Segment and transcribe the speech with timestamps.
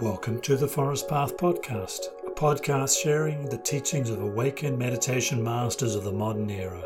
[0.00, 5.94] Welcome to the Forest Path Podcast, a podcast sharing the teachings of awakened meditation masters
[5.94, 6.82] of the modern era,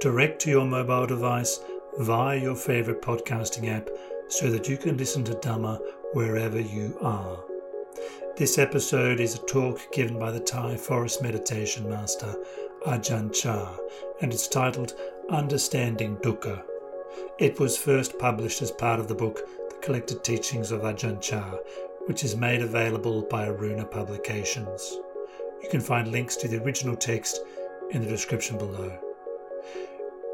[0.00, 1.60] direct to your mobile device
[1.98, 3.88] via your favorite podcasting app
[4.28, 5.80] so that you can listen to Dhamma
[6.12, 7.38] wherever you are.
[8.36, 12.36] This episode is a talk given by the Thai forest meditation master
[12.86, 13.78] Ajahn Chah
[14.20, 14.92] and it's titled
[15.30, 16.62] Understanding Dukkha.
[17.38, 19.40] It was first published as part of the book
[19.70, 21.56] The Collected Teachings of Ajahn Chah,
[22.08, 24.96] which is made available by Aruna Publications.
[25.62, 27.40] You can find links to the original text
[27.90, 28.98] in the description below.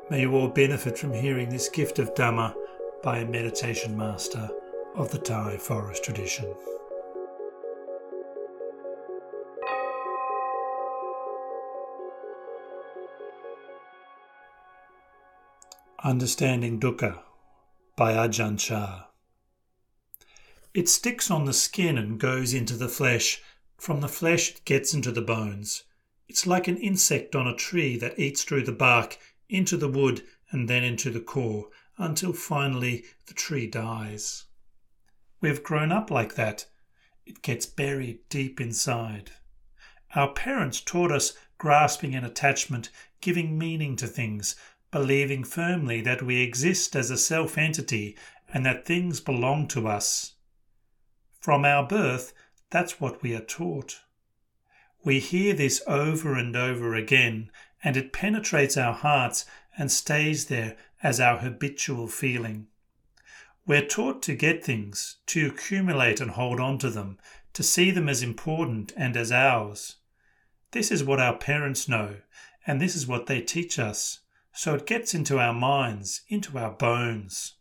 [0.09, 2.55] May you all benefit from hearing this gift of Dhamma
[3.03, 4.49] by a meditation master
[4.95, 6.55] of the Thai forest tradition.
[16.05, 17.19] Understanding Dukkha
[17.97, 19.07] by Ajahn Chah.
[20.75, 23.41] It sticks on the skin and goes into the flesh.
[23.79, 25.85] From the flesh, it gets into the bones.
[26.27, 29.17] It's like an insect on a tree that eats through the bark,
[29.49, 34.47] into the wood, and then into the core, until finally the tree dies.
[35.41, 36.67] We've grown up like that.
[37.25, 39.31] It gets buried deep inside.
[40.17, 44.57] Our parents taught us grasping an attachment, giving meaning to things,
[44.91, 48.17] believing firmly that we exist as a self entity
[48.53, 50.34] and that things belong to us.
[51.45, 52.33] From our birth,
[52.71, 54.01] that's what we are taught.
[55.05, 57.51] We hear this over and over again,
[57.83, 59.45] and it penetrates our hearts
[59.77, 62.69] and stays there as our habitual feeling.
[63.67, 67.19] We're taught to get things, to accumulate and hold on to them,
[67.53, 69.97] to see them as important and as ours.
[70.71, 72.21] This is what our parents know,
[72.67, 74.21] and this is what they teach us,
[74.55, 77.57] so it gets into our minds, into our bones.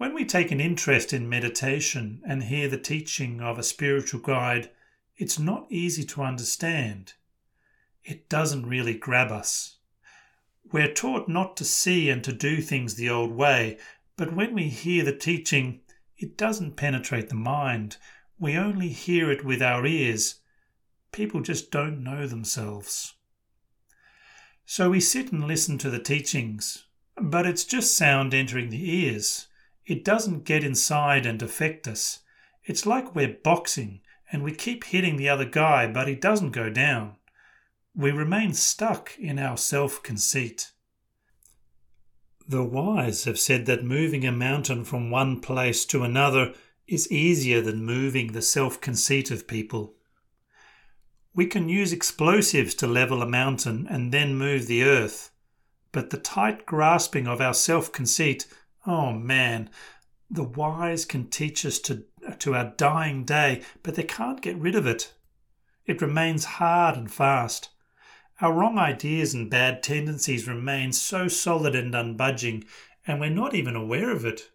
[0.00, 4.70] When we take an interest in meditation and hear the teaching of a spiritual guide,
[5.18, 7.12] it's not easy to understand.
[8.02, 9.76] It doesn't really grab us.
[10.72, 13.76] We're taught not to see and to do things the old way,
[14.16, 15.82] but when we hear the teaching,
[16.16, 17.98] it doesn't penetrate the mind.
[18.38, 20.36] We only hear it with our ears.
[21.12, 23.16] People just don't know themselves.
[24.64, 26.86] So we sit and listen to the teachings,
[27.20, 29.48] but it's just sound entering the ears.
[29.86, 32.20] It doesn't get inside and affect us.
[32.64, 34.00] It's like we're boxing
[34.32, 37.16] and we keep hitting the other guy, but he doesn't go down.
[37.94, 40.70] We remain stuck in our self conceit.
[42.46, 46.54] The wise have said that moving a mountain from one place to another
[46.86, 49.94] is easier than moving the self conceit of people.
[51.34, 55.30] We can use explosives to level a mountain and then move the earth,
[55.92, 58.46] but the tight grasping of our self conceit
[58.86, 59.68] Oh man,
[60.30, 62.04] the wise can teach us to,
[62.38, 65.12] to our dying day, but they can't get rid of it.
[65.86, 67.70] It remains hard and fast.
[68.40, 72.64] Our wrong ideas and bad tendencies remain so solid and unbudging,
[73.06, 74.50] and we're not even aware of it.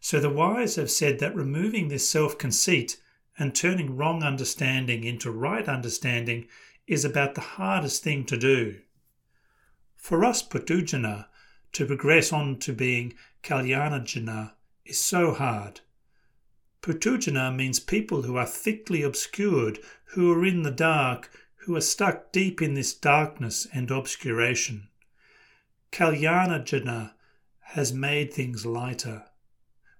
[0.00, 3.00] So the wise have said that removing this self conceit
[3.38, 6.46] and turning wrong understanding into right understanding
[6.86, 8.80] is about the hardest thing to do.
[9.96, 11.26] For us Puthujjana,
[11.72, 13.14] to progress on to being
[13.46, 15.82] Kalyanajana is so hard.
[16.82, 22.32] Puthujjana means people who are thickly obscured, who are in the dark, who are stuck
[22.32, 24.88] deep in this darkness and obscuration.
[25.92, 27.12] Kalyanajana
[27.60, 29.26] has made things lighter.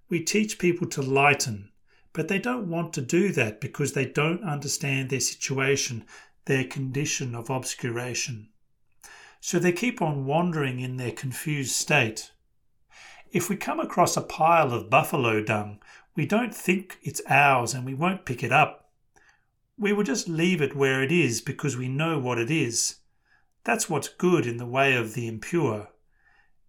[0.08, 1.70] We teach people to lighten,
[2.12, 6.04] but they don't want to do that because they don't understand their situation,
[6.46, 8.48] their condition of obscuration
[9.40, 12.32] so they keep on wandering in their confused state.
[13.36, 15.78] If we come across a pile of buffalo dung,
[16.14, 18.88] we don't think it's ours and we won't pick it up.
[19.76, 23.00] We will just leave it where it is because we know what it is.
[23.62, 25.88] That's what's good in the way of the impure.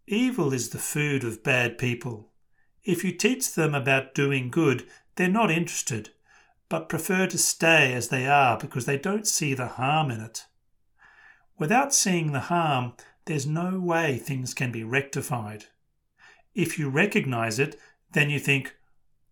[0.08, 2.34] Evil is the food of bad people.
[2.84, 4.86] If you teach them about doing good,
[5.16, 6.10] they're not interested,
[6.68, 10.48] but prefer to stay as they are because they don't see the harm in it.
[11.58, 12.92] Without seeing the harm,
[13.24, 15.68] there's no way things can be rectified.
[16.58, 17.80] If you recognize it,
[18.14, 18.76] then you think,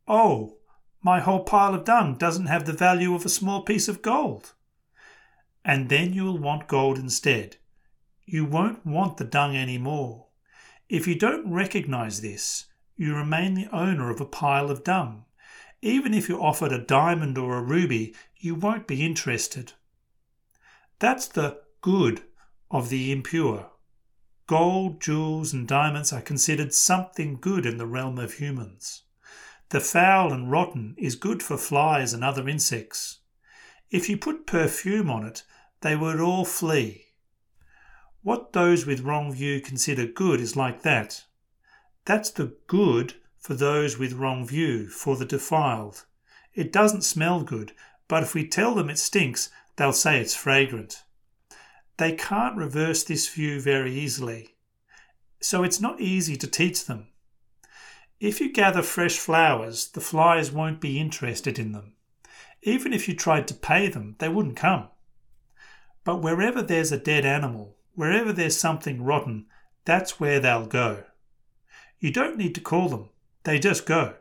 [0.08, 0.58] oh,
[1.02, 4.54] my whole pile of dung doesn't have the value of a small piece of gold.
[5.64, 7.58] And then you will want gold instead.
[8.28, 10.28] You won't want the dung anymore.
[10.88, 15.26] If you don't recognize this, you remain the owner of a pile of dung.
[15.82, 19.74] Even if you're offered a diamond or a ruby, you won't be interested.
[21.00, 22.22] That's the good
[22.70, 23.72] of the impure.
[24.48, 29.02] Gold, jewels, and diamonds are considered something good in the realm of humans.
[29.70, 33.20] The foul and rotten is good for flies and other insects.
[33.90, 35.44] If you put perfume on it,
[35.82, 37.06] they would all flee.
[38.22, 41.26] What those with wrong view consider good is like that.
[42.06, 46.06] That's the good for those with wrong view, for the defiled.
[46.54, 47.74] It doesn't smell good,
[48.08, 51.04] but if we tell them it stinks, they'll say it's fragrant.
[51.98, 54.56] They can't reverse this view very easily,
[55.40, 57.08] so it's not easy to teach them.
[58.20, 61.94] If you gather fresh flowers, the flies won't be interested in them.
[62.64, 64.90] Even if you tried to pay them, they wouldn't come.
[66.04, 69.46] But wherever there's a dead animal, wherever there's something rotten,
[69.86, 71.04] that's where they'll go.
[72.00, 73.10] You don't need to call them,
[73.44, 74.16] they just go.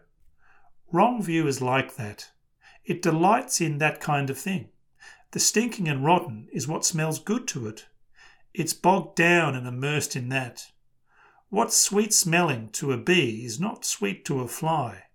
[0.93, 2.31] Wrong view is like that.
[2.85, 4.69] It delights in that kind of thing.
[5.35, 7.87] The stinking and rotten is what smells good to it.
[8.53, 10.71] It's bogged down and immersed in that.
[11.49, 15.07] What's sweet smelling to a bee is not sweet to a fly.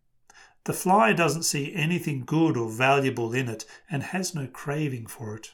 [0.66, 5.38] The fly doesn't see anything good or valuable in it and has no craving for
[5.38, 5.54] it.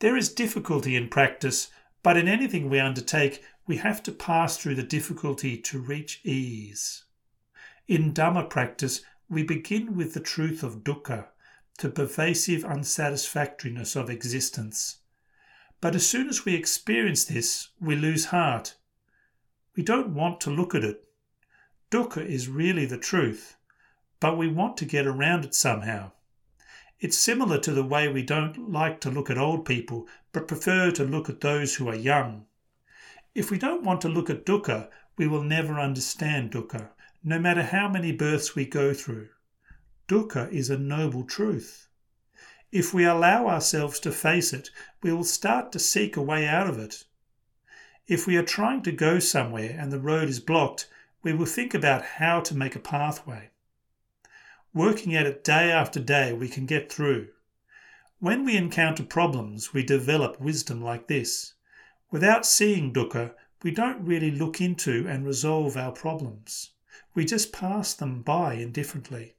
[0.00, 1.70] There is difficulty in practice,
[2.02, 7.04] but in anything we undertake, we have to pass through the difficulty to reach ease.
[7.86, 11.28] In Dhamma practice, we begin with the truth of dukkha,
[11.78, 14.98] the pervasive unsatisfactoriness of existence.
[15.80, 18.74] But as soon as we experience this, we lose heart
[19.78, 21.04] we don't want to look at it.
[21.88, 23.56] Dukkha is really the truth,
[24.18, 26.10] but we want to get around it somehow.
[26.98, 30.90] It's similar to the way we don't like to look at old people, but prefer
[30.90, 32.46] to look at those who are young.
[33.36, 36.88] If we don't want to look at dukkha, we will never understand dukkha,
[37.22, 39.28] no matter how many births we go through.
[40.08, 41.86] Dukkha is a noble truth.
[42.72, 44.70] If we allow ourselves to face it,
[45.02, 47.04] we will start to seek a way out of it.
[48.06, 50.88] If we are trying to go somewhere and the road is blocked,
[51.22, 53.50] we will think about how to make a pathway.
[54.72, 57.28] Working at it day after day, we can get through.
[58.18, 61.52] When we encounter problems, we develop wisdom like this.
[62.10, 66.70] Without seeing dukkha, we don't really look into and resolve our problems.
[67.14, 69.34] We just pass them by indifferently.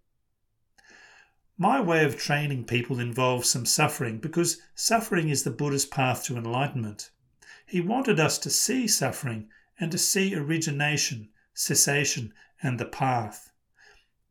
[1.62, 6.38] My way of training people involves some suffering because suffering is the Buddha's path to
[6.38, 7.12] enlightenment.
[7.66, 12.34] He wanted us to see suffering and to see origination, cessation,
[12.64, 13.52] and the path.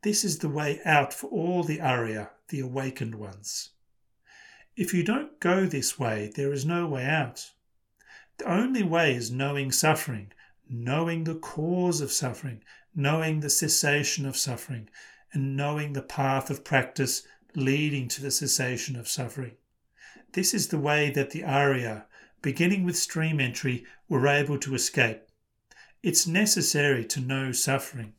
[0.00, 3.72] This is the way out for all the Arya, the awakened ones.
[4.74, 7.50] If you don't go this way, there is no way out.
[8.38, 10.32] The only way is knowing suffering,
[10.66, 12.62] knowing the cause of suffering,
[12.94, 14.88] knowing the cessation of suffering,
[15.32, 17.22] and knowing the path of practice
[17.54, 19.56] leading to the cessation of suffering.
[20.32, 22.06] This is the way that the Arya,
[22.42, 25.22] beginning with stream entry, were able to escape.
[26.02, 28.14] It's necessary to know suffering.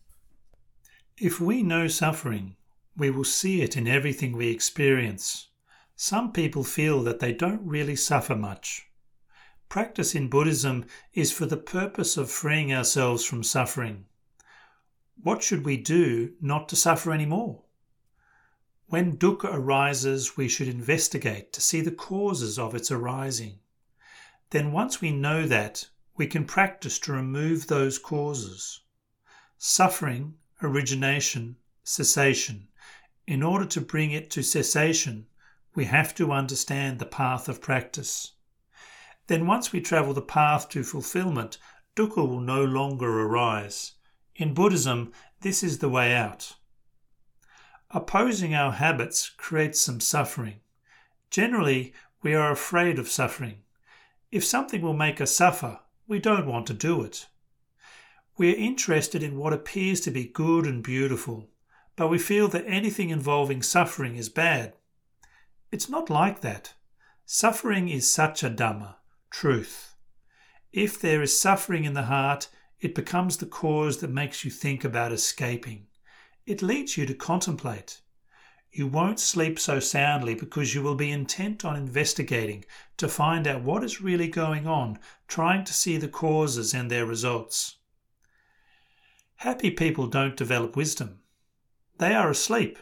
[1.17, 2.55] If we know suffering,
[2.97, 5.47] we will see it in everything we experience.
[5.95, 8.87] Some people feel that they don't really suffer much.
[9.69, 14.05] Practice in Buddhism is for the purpose of freeing ourselves from suffering.
[15.21, 17.63] What should we do not to suffer any more?
[18.87, 23.59] When dukkha arises, we should investigate to see the causes of its arising
[24.51, 28.81] then once we know that, we can practice to remove those causes.
[29.59, 32.67] Suffering, origination, cessation.
[33.27, 35.27] In order to bring it to cessation,
[35.75, 38.33] we have to understand the path of practice.
[39.27, 41.59] Then, once we travel the path to fulfillment,
[41.95, 43.93] dukkha will no longer arise.
[44.39, 46.55] In Buddhism, this is the way out.
[47.91, 50.61] Opposing our habits creates some suffering.
[51.29, 53.63] Generally, we are afraid of suffering.
[54.31, 57.27] If something will make us suffer, we don't want to do it.
[58.37, 61.49] We are interested in what appears to be good and beautiful,
[61.97, 64.71] but we feel that anything involving suffering is bad.
[65.69, 66.75] It's not like that.
[67.25, 68.95] Suffering is such a dhamma,
[69.29, 69.95] truth.
[70.71, 72.47] If there is suffering in the heart,
[72.81, 75.87] it becomes the cause that makes you think about escaping.
[76.45, 78.01] It leads you to contemplate.
[78.71, 82.65] You won't sleep so soundly because you will be intent on investigating
[82.97, 87.05] to find out what is really going on, trying to see the causes and their
[87.05, 87.77] results.
[89.37, 91.19] Happy people don't develop wisdom.
[91.97, 92.77] They are asleep.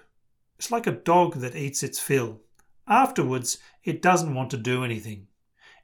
[0.58, 2.42] It's like a dog that eats its fill.
[2.88, 5.28] Afterwards, it doesn't want to do anything.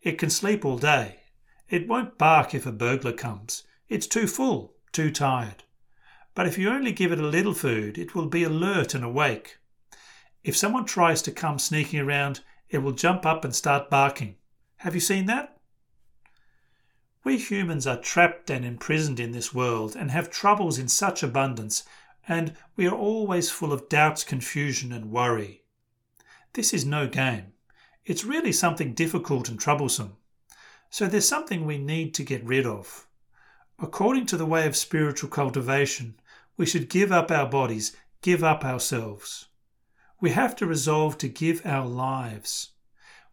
[0.01, 1.21] It can sleep all day.
[1.69, 3.63] It won't bark if a burglar comes.
[3.93, 5.65] It's too full, too tired.
[6.33, 9.59] But if you only give it a little food, it will be alert and awake.
[10.43, 12.39] If someone tries to come sneaking around,
[12.71, 14.37] it will jump up and start barking.
[14.77, 15.59] Have you seen that?
[17.23, 21.83] We humans are trapped and imprisoned in this world and have troubles in such abundance.
[22.27, 25.65] and we are always full of doubts, confusion, and worry.
[26.53, 27.53] This is no game.
[28.05, 30.17] It's really something difficult and troublesome.
[30.89, 33.05] So there's something we need to get rid of.
[33.79, 36.19] According to the way of spiritual cultivation,
[36.57, 39.47] we should give up our bodies, give up ourselves.
[40.21, 42.69] We have to resolve to give our lives.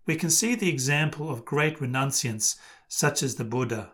[0.07, 2.57] We can see the example of great renunciants
[2.89, 3.93] such as the Buddha.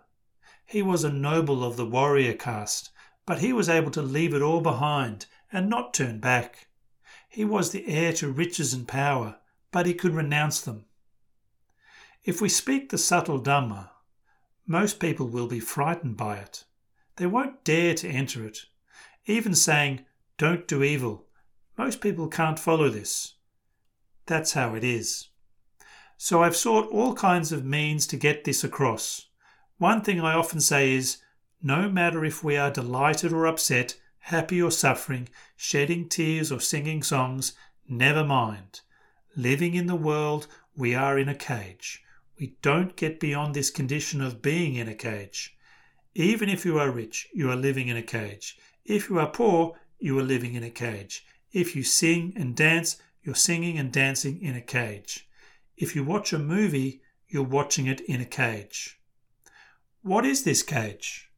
[0.64, 2.90] He was a noble of the warrior caste,
[3.26, 6.68] but he was able to leave it all behind and not turn back.
[7.28, 9.36] He was the heir to riches and power,
[9.70, 10.86] but he could renounce them.
[12.24, 13.90] If we speak the subtle Dhamma,
[14.66, 16.64] most people will be frightened by it.
[17.16, 18.58] They won't dare to enter it.
[19.26, 20.04] Even saying,
[20.38, 21.26] don't do evil,
[21.78, 23.34] most people can't follow this.
[24.26, 25.28] That's how it is.
[26.16, 29.26] So I've sought all kinds of means to get this across.
[29.78, 31.18] One thing I often say is
[31.62, 37.02] no matter if we are delighted or upset, happy or suffering, shedding tears or singing
[37.02, 37.52] songs,
[37.88, 38.80] never mind.
[39.36, 40.46] Living in the world,
[40.76, 42.02] we are in a cage.
[42.38, 45.56] We don't get beyond this condition of being in a cage.
[46.14, 48.58] Even if you are rich, you are living in a cage.
[48.84, 51.24] If you are poor, you are living in a cage.
[51.52, 55.28] If you sing and dance, you're singing and dancing in a cage.
[55.76, 59.00] If you watch a movie, you're watching it in a cage.
[60.02, 61.30] What is this cage?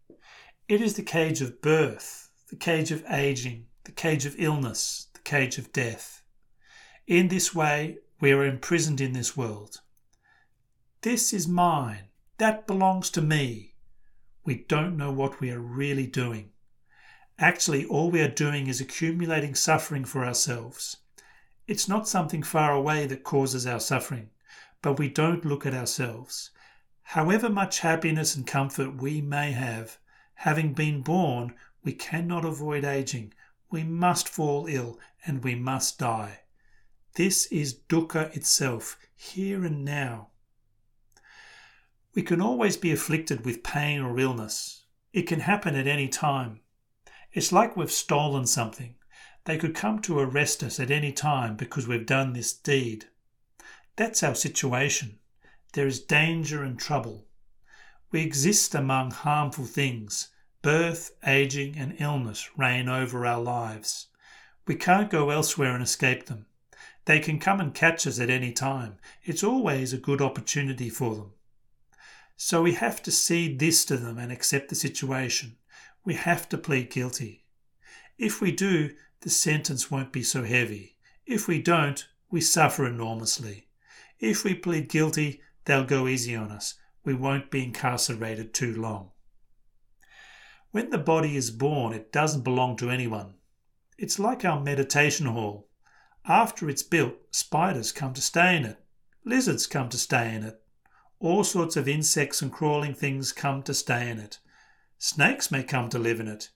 [0.68, 5.20] It is the cage of birth, the cage of aging, the cage of illness, the
[5.20, 6.22] cage of death.
[7.06, 9.80] In this way, we are imprisoned in this world.
[11.02, 12.08] This is mine.
[12.38, 13.76] That belongs to me.
[14.44, 16.50] We don't know what we are really doing.
[17.38, 20.96] Actually, all we are doing is accumulating suffering for ourselves.
[21.68, 24.30] It's not something far away that causes our suffering,
[24.82, 26.50] but we don't look at ourselves.
[27.04, 29.98] However much happiness and comfort we may have,
[30.34, 33.34] having been born, we cannot avoid aging.
[33.70, 36.40] We must fall ill and we must die.
[37.14, 40.30] This is dukkha itself, here and now.
[42.18, 44.86] We can always be afflicted with pain or illness.
[45.12, 46.58] It can happen at any time.
[47.32, 48.96] It's like we've stolen something.
[49.44, 53.04] They could come to arrest us at any time because we've done this deed.
[53.94, 55.20] That's our situation.
[55.74, 57.28] There is danger and trouble.
[58.10, 60.30] We exist among harmful things.
[60.60, 64.08] Birth, aging, and illness reign over our lives.
[64.66, 66.46] We can't go elsewhere and escape them.
[67.04, 68.96] They can come and catch us at any time.
[69.22, 71.32] It's always a good opportunity for them.
[72.40, 75.56] So we have to cede this to them and accept the situation.
[76.04, 77.44] We have to plead guilty.
[78.16, 80.96] If we do, the sentence won't be so heavy.
[81.26, 83.66] If we don't, we suffer enormously.
[84.20, 86.74] If we plead guilty, they'll go easy on us.
[87.04, 89.10] We won't be incarcerated too long.
[90.70, 93.34] When the body is born, it doesn't belong to anyone.
[93.98, 95.68] It's like our meditation hall.
[96.24, 98.78] After it's built, spiders come to stay in it,
[99.24, 100.62] lizards come to stay in it,
[101.20, 104.38] all sorts of insects and crawling things come to stay in it.
[104.98, 106.50] Snakes may come to live in it.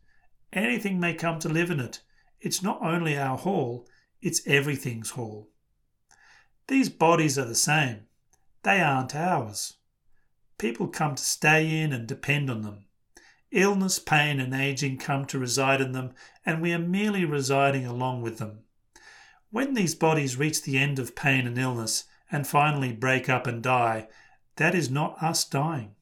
[0.53, 2.01] Anything may come to live in it.
[2.41, 3.87] It's not only our hall,
[4.21, 5.49] it's everything's hall.
[6.69, 8.07] These bodies are the same.
[8.63, 9.75] They aren't ours.
[10.59, 12.85] People come to stay in and depend on them.
[13.51, 16.15] Illness, pain, and aging come to reside in them,
[16.47, 18.61] and we are merely residing along with them.
[19.51, 23.63] When these bodies reach the end of pain and illness and finally break up and
[23.63, 24.09] die,
[24.57, 25.95] that is not us dying.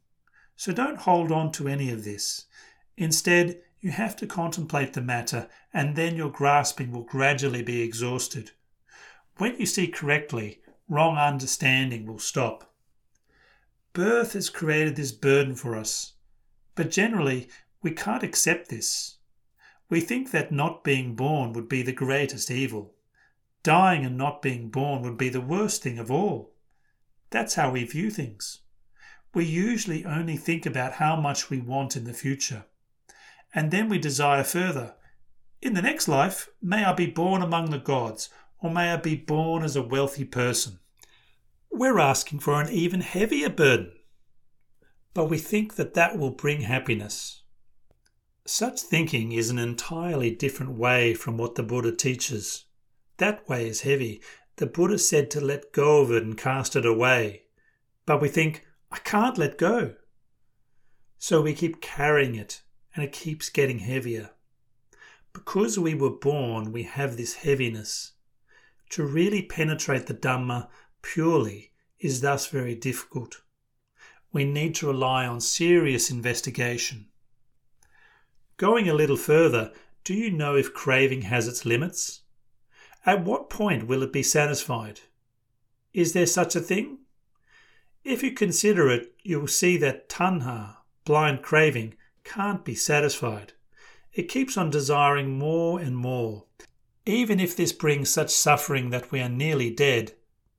[0.56, 2.46] So don't hold on to any of this.
[2.96, 8.50] Instead, you have to contemplate the matter, and then your grasping will gradually be exhausted.
[9.38, 12.74] When you see correctly, wrong understanding will stop.
[13.92, 16.12] Birth has created this burden for us,
[16.74, 17.48] but generally
[17.82, 19.16] we can't accept this.
[19.88, 22.94] We think that not being born would be the greatest evil.
[23.62, 26.52] Dying and not being born would be the worst thing of all.
[27.30, 28.60] That's how we view things.
[29.32, 32.64] We usually only think about how much we want in the future
[33.54, 34.94] and then we desire further.
[35.60, 39.16] In the next life, may I be born among the gods, or may I be
[39.16, 40.78] born as a wealthy person.
[41.70, 43.92] We're asking for an even heavier burden,
[45.14, 47.42] but we think that that will bring happiness.
[48.46, 52.64] Such thinking is an entirely different way from what the Buddha teaches.
[53.18, 54.22] That way is heavy.
[54.60, 57.44] The Buddha said to let go of it and cast it away.
[58.04, 59.94] But we think, I can't let go.
[61.16, 62.60] So we keep carrying it
[62.94, 64.32] and it keeps getting heavier.
[65.32, 68.12] Because we were born, we have this heaviness.
[68.90, 70.68] To really penetrate the Dhamma
[71.00, 73.40] purely is thus very difficult.
[74.30, 77.06] We need to rely on serious investigation.
[78.58, 79.72] Going a little further,
[80.04, 82.24] do you know if craving has its limits?
[83.06, 85.00] At what point will it be satisfied?
[85.94, 86.98] Is there such a thing?
[88.04, 93.54] If you consider it, you will see that tanha, blind craving, can't be satisfied.
[94.12, 96.44] It keeps on desiring more and more.
[97.06, 100.12] Even if this brings such suffering that we are nearly dead,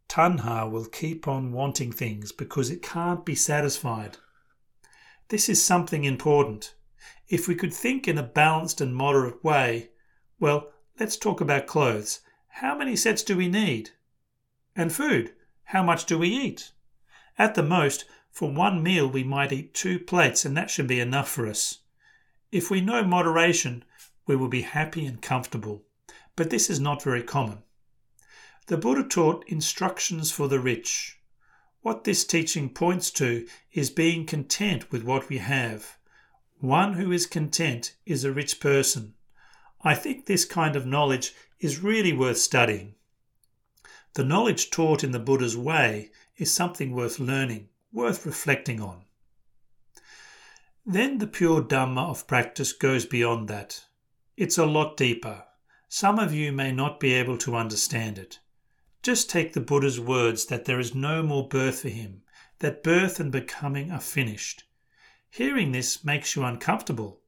[0.10, 4.18] tanha will keep on wanting things because it can't be satisfied.
[5.30, 6.74] This is something important.
[7.30, 9.92] If we could think in a balanced and moderate way,
[10.40, 12.22] well, let's talk about clothes.
[12.56, 13.92] How many sets do we need?
[14.76, 15.34] And food.
[15.66, 16.72] How much do we eat?
[17.38, 21.00] At the most, for one meal we might eat two plates, and that should be
[21.00, 21.80] enough for us.
[22.52, 23.84] If we know moderation,
[24.28, 25.84] we will be happy and comfortable.
[26.36, 27.64] But this is not very common.
[28.68, 31.20] The Buddha taught instructions for the rich.
[31.82, 35.98] What this teaching points to is being content with what we have.
[36.60, 39.16] One who is content is a rich person.
[39.84, 42.96] I think this kind of knowledge is really worth studying.
[44.14, 49.06] The knowledge taught in the Buddha's way is something worth learning, worth reflecting on.
[50.86, 53.86] Then the pure Dhamma of practice goes beyond that.
[54.36, 55.46] It's a lot deeper.
[55.88, 58.40] Some of you may not be able to understand it.
[59.04, 62.24] Just take the Buddha's words that there is no more birth for him,
[62.60, 64.64] that birth and becoming are finished.
[65.30, 67.22] Hearing this makes you uncomfortable.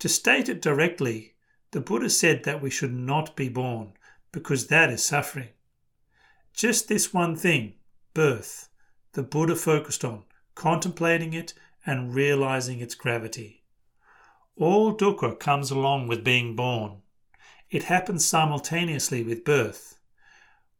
[0.00, 1.35] To state it directly,
[1.76, 3.92] the Buddha said that we should not be born,
[4.32, 5.50] because that is suffering.
[6.54, 7.74] Just this one thing,
[8.14, 8.70] birth,
[9.12, 10.22] the Buddha focused on,
[10.54, 11.52] contemplating it
[11.84, 13.62] and realizing its gravity.
[14.56, 17.02] All dukkha comes along with being born.
[17.68, 19.98] It happens simultaneously with birth.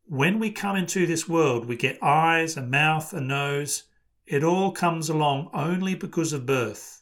[0.06, 3.82] When we come into this world, we get eyes, a mouth, a nose.
[4.24, 6.95] It all comes along only because of birth.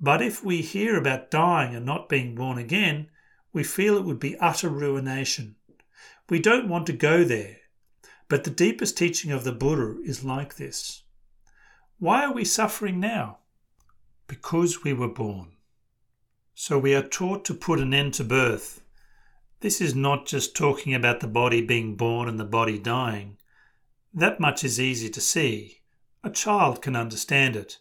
[0.00, 3.10] But if we hear about dying and not being born again,
[3.52, 5.56] we feel it would be utter ruination.
[6.28, 7.56] We don't want to go there.
[8.28, 11.02] But the deepest teaching of the Buddha is like this.
[11.98, 13.38] Why are we suffering now?
[14.26, 15.52] Because we were born.
[16.54, 18.82] So we are taught to put an end to birth
[19.60, 23.38] this is not just talking about the body being born and the body dying.
[24.14, 25.80] That much is easy to see.
[26.22, 27.78] A child can understand it.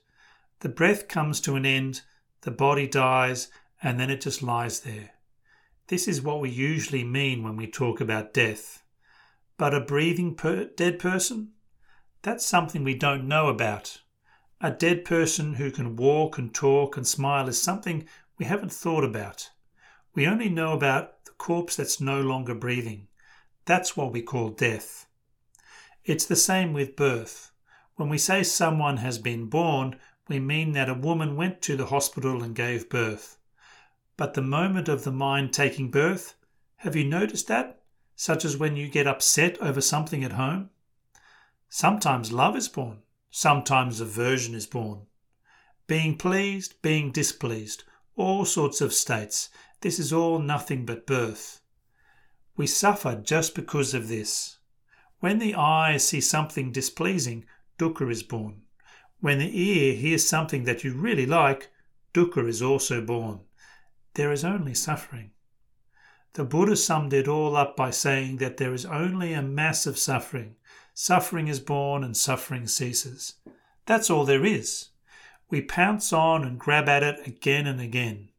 [0.59, 2.01] The breath comes to an end,
[2.41, 3.49] the body dies,
[3.81, 5.11] and then it just lies there.
[5.87, 8.83] This is what we usually mean when we talk about death.
[9.57, 11.53] But a breathing per- dead person?
[12.23, 14.01] That's something we don't know about.
[14.59, 19.03] A dead person who can walk and talk and smile is something we haven't thought
[19.03, 19.51] about.
[20.15, 23.07] We only know about the corpse that's no longer breathing.
[23.65, 25.05] That's what we call death.
[26.03, 27.51] It's the same with birth.
[27.95, 31.87] When we say someone has been born, we mean that a woman went to the
[31.87, 33.37] hospital and gave birth.
[34.17, 36.35] But the moment of the mind taking birth,
[36.77, 37.81] have you noticed that?
[38.15, 40.71] Such as when you get upset over something at home?
[41.69, 45.05] Sometimes love is born, sometimes aversion is born.
[45.85, 47.83] Being pleased, being displeased,
[48.15, 49.49] all sorts of states.
[49.81, 51.61] This is all nothing but birth.
[52.55, 54.57] We suffer just because of this.
[55.19, 57.45] When the eye sees something displeasing,
[57.77, 58.63] dukkha is born.
[59.19, 61.69] When the ear hears something that you really like,
[62.13, 63.41] dukkha is also born.
[64.13, 65.32] There is only suffering.
[66.34, 69.97] The Buddha summed it all up by saying that there is only a mass of
[69.97, 70.56] suffering.
[70.93, 73.36] Suffering is born and suffering ceases.
[73.86, 74.89] That's all there is.
[75.49, 78.30] We pounce on and grab at it again and again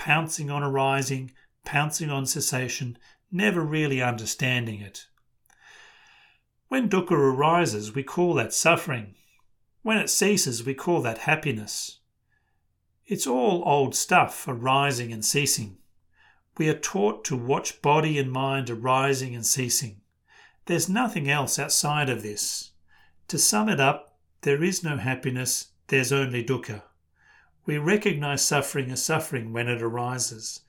[0.00, 1.30] pouncing on arising,
[1.62, 2.96] pouncing on cessation,
[3.30, 5.08] never really understanding it.
[6.68, 9.14] When dukkha arises, we call that suffering.
[9.82, 12.00] When it ceases, we call that happiness.
[13.06, 15.78] It's all old stuff, arising and ceasing.
[16.58, 20.02] We are taught to watch body and mind arising and ceasing.
[20.66, 22.72] There's nothing else outside of this.
[23.28, 26.82] To sum it up, there is no happiness, there's only dukkha.
[27.64, 30.60] We recognize suffering as suffering when it arises.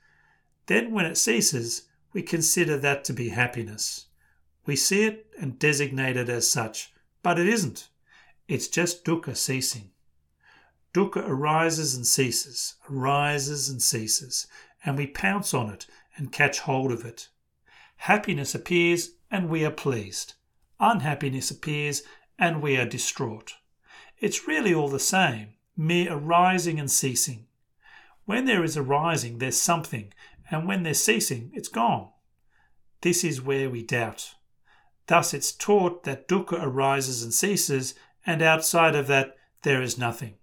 [0.66, 4.06] Then, when it ceases, we consider that to be happiness.
[4.64, 7.88] We see it and designate it as such, but it isn't.
[8.52, 9.92] It's just dukkha ceasing.
[10.92, 14.46] Dukkha arises and ceases, arises and ceases,
[14.84, 15.86] and we pounce on it
[16.18, 17.30] and catch hold of it.
[17.96, 20.34] Happiness appears and we are pleased.
[20.78, 22.02] Unhappiness appears
[22.38, 23.54] and we are distraught.
[24.18, 27.46] It's really all the same mere arising and ceasing.
[28.26, 30.12] When there is arising, there's something,
[30.50, 32.10] and when there's ceasing, it's gone.
[33.00, 34.34] This is where we doubt.
[35.06, 37.94] Thus, it's taught that dukkha arises and ceases,
[38.26, 40.34] and outside of that, there is nothing.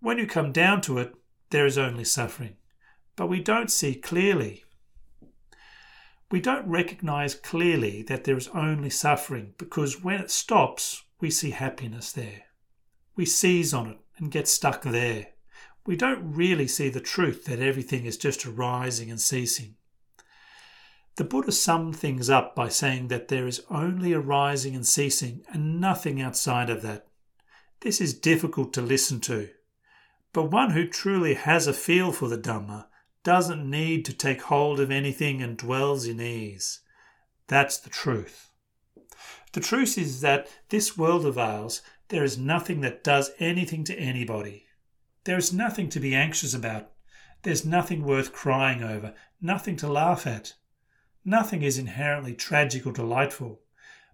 [0.00, 1.14] When you come down to it,
[1.50, 2.56] there is only suffering.
[3.16, 4.64] but we don't see clearly.
[6.30, 11.50] We don't recognize clearly that there is only suffering because when it stops, we see
[11.50, 12.42] happiness there.
[13.14, 15.28] We seize on it and get stuck there.
[15.86, 19.76] We don't really see the truth that everything is just arising and ceasing.
[21.16, 25.80] The Buddha summed things up by saying that there is only arising and ceasing and
[25.80, 27.06] nothing outside of that.
[27.80, 29.50] This is difficult to listen to,
[30.32, 32.86] but one who truly has a feel for the Dhamma
[33.22, 36.80] doesn't need to take hold of anything and dwells in ease.
[37.46, 38.50] That's the truth.
[39.52, 43.96] The truth is that this world of ours, there is nothing that does anything to
[43.96, 44.66] anybody.
[45.24, 46.90] There is nothing to be anxious about.
[47.42, 50.54] There's nothing worth crying over, nothing to laugh at.
[51.24, 53.62] Nothing is inherently tragic or delightful,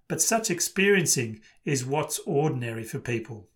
[0.07, 3.49] but such experiencing is what's ordinary for people.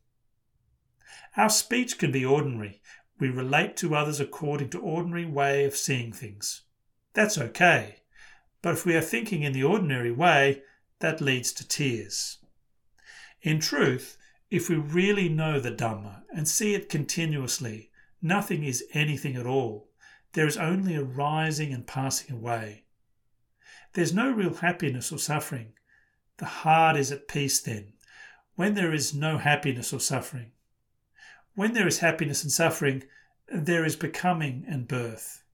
[1.36, 2.80] Our speech can be ordinary.
[3.18, 6.62] We relate to others according to ordinary way of seeing things.
[7.12, 8.02] That's okay.
[8.60, 10.62] But if we are thinking in the ordinary way,
[11.00, 12.38] that leads to tears.
[13.42, 14.16] In truth,
[14.50, 17.90] if we really know the Dhamma and see it continuously,
[18.22, 19.90] nothing is anything at all.
[20.32, 22.83] There is only a rising and passing away.
[23.94, 25.72] There's no real happiness or suffering.
[26.38, 27.92] The heart is at peace then,
[28.56, 30.50] when there is no happiness or suffering.
[31.54, 33.04] When there is happiness and suffering,
[33.48, 35.44] there is becoming and birth.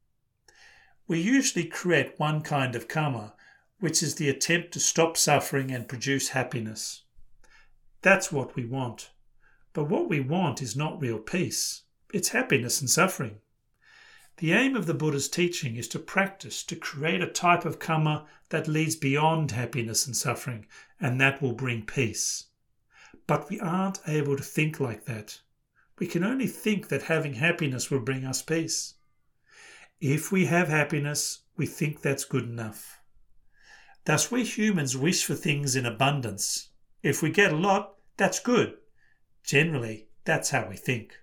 [1.07, 3.35] We usually create one kind of karma,
[3.79, 7.03] which is the attempt to stop suffering and produce happiness.
[8.01, 9.11] That's what we want.
[9.75, 11.83] But what we want is not real peace,
[12.15, 13.41] it's happiness and suffering.
[14.41, 18.27] The aim of the Buddha's teaching is to practice to create a type of karma
[18.49, 20.65] that leads beyond happiness and suffering,
[20.99, 22.47] and that will bring peace.
[23.27, 25.43] But we aren't able to think like that.
[25.99, 28.95] We can only think that having happiness will bring us peace.
[30.01, 32.99] If we have happiness, we think that's good enough.
[34.07, 36.71] Thus, we humans wish for things in abundance.
[37.03, 38.79] If we get a lot, that's good.
[39.45, 41.19] Generally, that's how we think.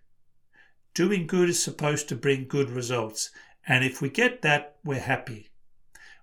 [0.97, 3.29] Doing good is supposed to bring good results,
[3.67, 5.49] and if we get that, we're happy.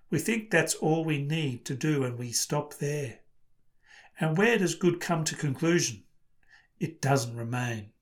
[0.09, 3.19] We think that's all we need to do, and we stop there.
[4.19, 6.03] And where does good come to conclusion?
[6.77, 7.93] It doesn't remain.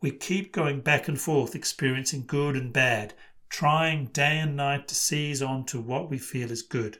[0.00, 3.12] We keep going back and forth, experiencing good and bad,
[3.50, 6.98] trying day and night to seize on to what we feel is good.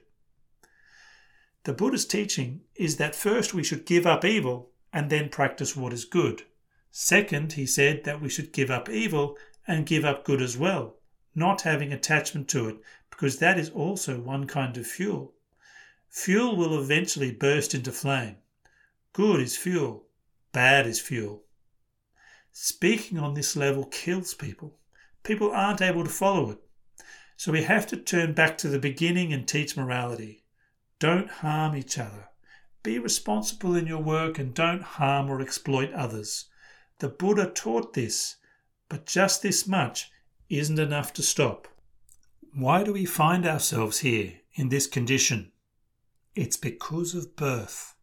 [1.64, 5.94] The Buddha's teaching is that first we should give up evil and then practice what
[5.94, 6.42] is good.
[6.98, 10.96] Second, he said that we should give up evil and give up good as well,
[11.34, 12.78] not having attachment to it,
[13.10, 15.34] because that is also one kind of fuel.
[16.08, 18.36] Fuel will eventually burst into flame.
[19.12, 20.06] Good is fuel,
[20.52, 21.44] bad is fuel.
[22.50, 24.78] Speaking on this level kills people.
[25.22, 26.58] People aren't able to follow it.
[27.36, 30.44] So we have to turn back to the beginning and teach morality.
[30.98, 32.30] Don't harm each other.
[32.82, 36.46] Be responsible in your work and don't harm or exploit others.
[36.98, 38.36] The Buddha taught this,
[38.88, 40.10] but just this much
[40.48, 41.68] isn't enough to stop.
[42.54, 45.52] Why do we find ourselves here in this condition?
[46.34, 47.94] It's because of birth.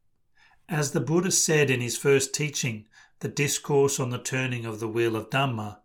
[0.69, 2.87] As the Buddha said in his first teaching,
[3.19, 5.79] the discourse on the turning of the wheel of Dhamma,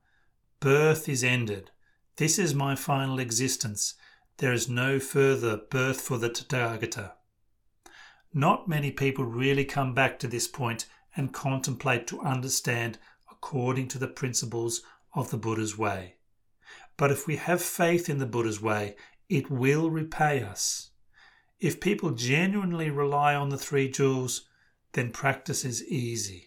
[0.60, 1.70] birth is ended.
[2.16, 3.94] This is my final existence.
[4.38, 7.12] There is no further birth for the Tathagata.
[8.34, 10.86] Not many people really come back to this point
[11.18, 12.96] and contemplate to understand
[13.30, 14.82] according to the principles
[15.14, 16.14] of the Buddha's way.
[16.96, 18.96] But if we have faith in the Buddha's way,
[19.28, 20.90] it will repay us.
[21.60, 24.48] If people genuinely rely on the three jewels,
[24.92, 26.44] then practice is easy.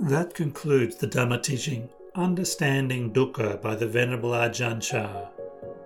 [0.00, 5.28] That concludes the Dhamma teaching Understanding Dukkha by the Venerable Ajahn Chah.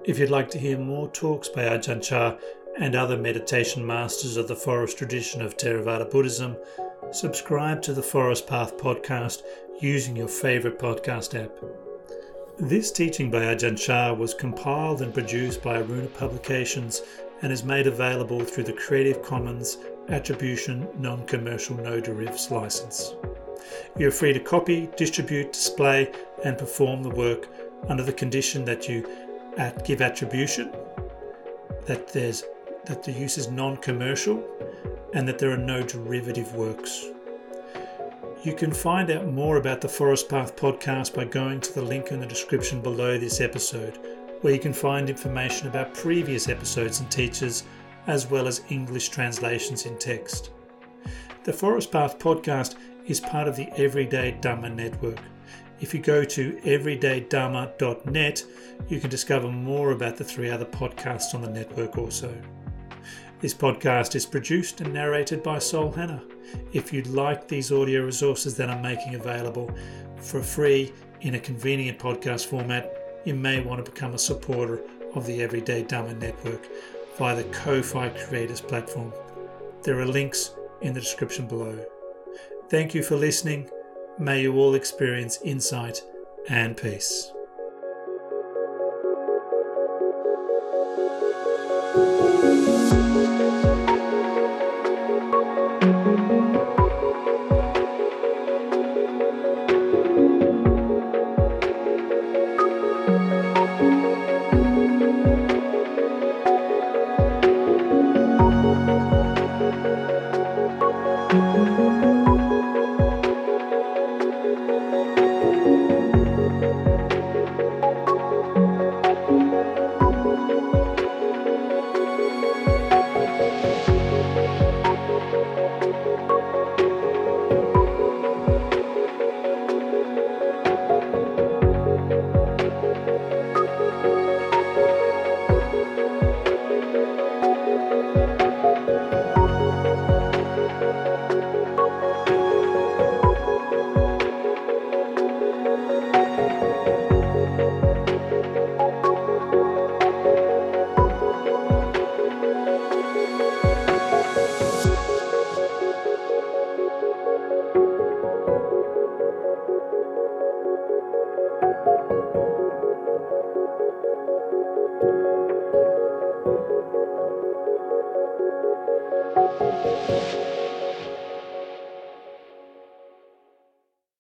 [0.02, 2.38] If you'd like to hear more talks by Ajahn Chah
[2.80, 6.56] and other meditation masters of the forest tradition of Theravada Buddhism,
[7.10, 9.42] subscribe to the Forest Path podcast
[9.78, 11.52] using your favourite podcast app.
[12.58, 17.02] This teaching by Ajahn Chah was compiled and produced by Aruna Publications
[17.42, 19.76] and is made available through the Creative Commons
[20.08, 23.16] Attribution Non Commercial No Derivatives license.
[23.98, 26.12] You are free to copy, distribute, display,
[26.44, 27.48] and perform the work
[27.88, 29.08] under the condition that you
[29.58, 30.72] at give attribution,
[31.86, 32.44] that there's
[32.86, 34.42] that the use is non-commercial,
[35.14, 37.06] and that there are no derivative works.
[38.42, 42.10] You can find out more about the Forest Path podcast by going to the link
[42.10, 44.00] in the description below this episode,
[44.40, 47.62] where you can find information about previous episodes and teachers,
[48.08, 50.50] as well as English translations in text.
[51.44, 52.74] The Forest Path podcast
[53.06, 55.18] is part of the Everyday Dhamma network.
[55.80, 58.44] If you go to everydaydharma.net,
[58.88, 62.32] you can discover more about the three other podcasts on the network also.
[63.40, 66.22] This podcast is produced and narrated by Sol Hanna.
[66.72, 69.68] If you'd like these audio resources that I'm making available
[70.18, 74.82] for free in a convenient podcast format, you may want to become a supporter
[75.14, 76.68] of the Everyday Dhamma Network
[77.18, 79.12] via the Ko-Fi Creators platform.
[79.82, 81.84] There are links in the description below.
[82.72, 83.68] Thank you for listening.
[84.18, 86.00] May you all experience insight
[86.48, 87.30] and peace.